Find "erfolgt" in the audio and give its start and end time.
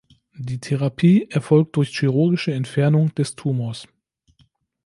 1.29-1.75